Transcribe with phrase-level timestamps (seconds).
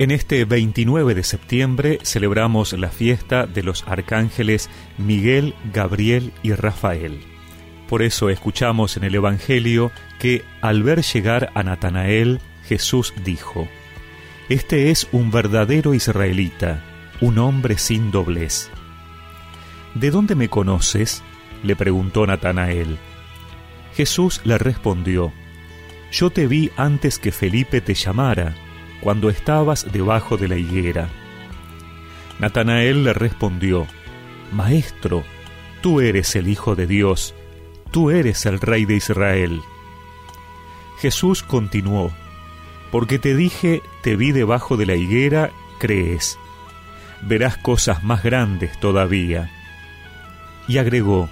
[0.00, 7.20] En este 29 de septiembre celebramos la fiesta de los arcángeles Miguel, Gabriel y Rafael.
[7.86, 13.68] Por eso escuchamos en el Evangelio que al ver llegar a Natanael, Jesús dijo,
[14.48, 16.82] Este es un verdadero israelita,
[17.20, 18.70] un hombre sin doblez.
[19.94, 21.22] ¿De dónde me conoces?
[21.62, 22.96] le preguntó Natanael.
[23.94, 25.30] Jesús le respondió,
[26.10, 28.54] Yo te vi antes que Felipe te llamara
[29.00, 31.08] cuando estabas debajo de la higuera.
[32.38, 33.86] Natanael le respondió,
[34.52, 35.24] Maestro,
[35.82, 37.34] tú eres el Hijo de Dios,
[37.90, 39.60] tú eres el Rey de Israel.
[40.98, 42.10] Jesús continuó,
[42.90, 46.38] Porque te dije, te vi debajo de la higuera, crees.
[47.22, 49.50] Verás cosas más grandes todavía.
[50.66, 51.28] Y agregó,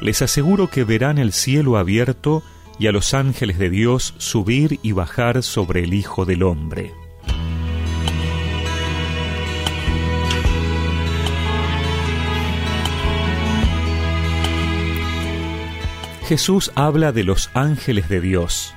[0.00, 2.42] Les aseguro que verán el cielo abierto
[2.78, 6.92] y a los ángeles de Dios subir y bajar sobre el Hijo del Hombre.
[16.26, 18.74] Jesús habla de los ángeles de Dios.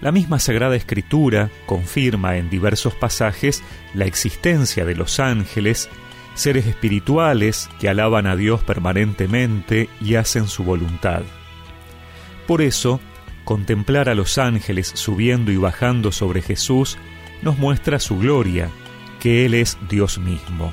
[0.00, 3.62] La misma Sagrada Escritura confirma en diversos pasajes
[3.94, 5.88] la existencia de los ángeles,
[6.34, 11.22] seres espirituales que alaban a Dios permanentemente y hacen su voluntad.
[12.48, 13.00] Por eso,
[13.44, 16.96] Contemplar a los ángeles subiendo y bajando sobre Jesús
[17.42, 18.70] nos muestra su gloria,
[19.20, 20.72] que Él es Dios mismo.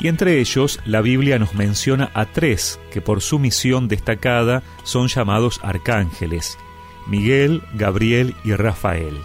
[0.00, 5.08] Y entre ellos la Biblia nos menciona a tres que por su misión destacada son
[5.08, 6.58] llamados arcángeles,
[7.06, 9.16] Miguel, Gabriel y Rafael.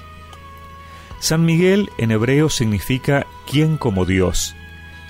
[1.19, 4.55] San Miguel en hebreo significa quien como Dios,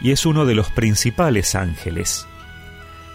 [0.02, 2.28] y es uno de los principales ángeles.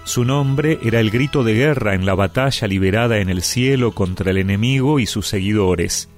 [0.04, 4.30] Su nombre era el grito de guerra en la batalla liberada en el cielo contra
[4.30, 6.08] el enemigo y sus seguidores.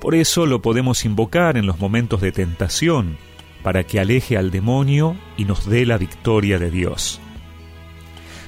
[0.00, 3.16] Por eso lo podemos invocar en los momentos de tentación,
[3.62, 7.20] para que aleje al demonio y nos dé la victoria de Dios.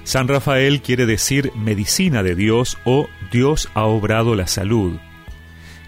[0.05, 4.99] San Rafael quiere decir medicina de Dios o Dios ha obrado la salud.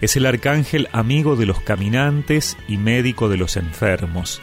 [0.01, 4.41] Es el arcángel amigo de los caminantes y médico de los enfermos.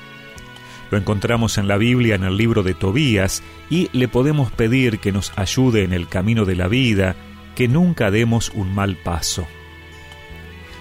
[0.90, 5.12] Lo encontramos en la Biblia en el libro de Tobías y le podemos pedir que
[5.12, 7.16] nos ayude en el camino de la vida,
[7.54, 9.46] que nunca demos un mal paso.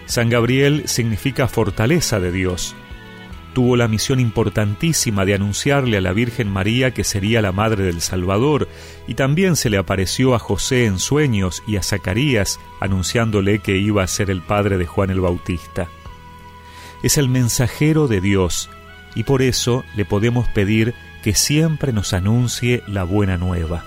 [0.05, 2.75] San Gabriel significa fortaleza de Dios.
[3.55, 8.01] Tuvo la misión importantísima de anunciarle a la Virgen María que sería la madre del
[8.01, 8.67] Salvador,
[9.07, 14.03] y también se le apareció a José en sueños y a Zacarías anunciándole que iba
[14.03, 15.87] a ser el padre de Juan el Bautista.
[17.01, 18.69] Es el mensajero de Dios,
[19.15, 20.93] y por eso le podemos pedir
[21.23, 23.83] que siempre nos anuncie la buena nueva.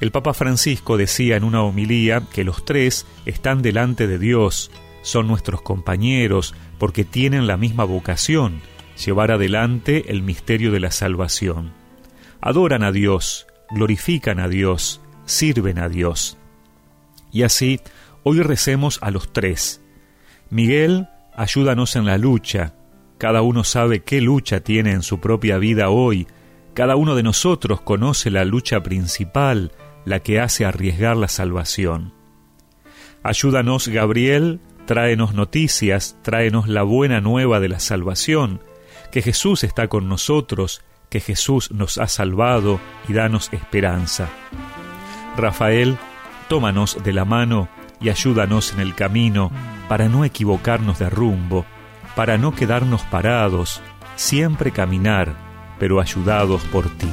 [0.00, 4.70] El Papa Francisco decía en una homilía que los tres están delante de Dios,
[5.02, 8.60] son nuestros compañeros, porque tienen la misma vocación,
[9.04, 11.72] llevar adelante el misterio de la salvación.
[12.40, 16.38] Adoran a Dios, glorifican a Dios, sirven a Dios.
[17.32, 17.80] Y así,
[18.22, 19.80] hoy recemos a los tres.
[20.50, 22.74] Miguel, ayúdanos en la lucha,
[23.18, 26.28] cada uno sabe qué lucha tiene en su propia vida hoy.
[26.72, 29.72] Cada uno de nosotros conoce la lucha principal,
[30.04, 32.14] la que hace arriesgar la salvación.
[33.24, 38.60] Ayúdanos, Gabriel, tráenos noticias, tráenos la buena nueva de la salvación,
[39.10, 42.78] que Jesús está con nosotros, que Jesús nos ha salvado
[43.08, 44.28] y danos esperanza.
[45.36, 45.98] Rafael,
[46.48, 47.68] tómanos de la mano
[48.00, 49.50] y ayúdanos en el camino
[49.88, 51.66] para no equivocarnos de rumbo
[52.18, 53.80] para no quedarnos parados,
[54.16, 55.36] siempre caminar,
[55.78, 57.06] pero ayudados por ti.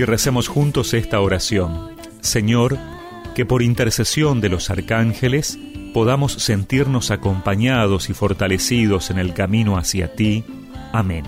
[0.00, 1.90] Y recemos juntos esta oración.
[2.22, 2.78] Señor,
[3.34, 5.58] que por intercesión de los arcángeles
[5.92, 10.42] podamos sentirnos acompañados y fortalecidos en el camino hacia ti.
[10.92, 11.24] Amén.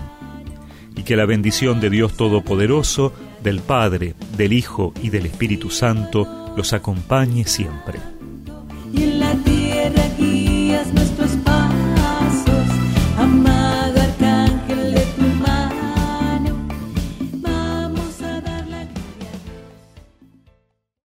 [0.96, 6.54] Y que la bendición de Dios Todopoderoso, del Padre, del Hijo y del Espíritu Santo
[6.56, 8.11] los acompañe siempre.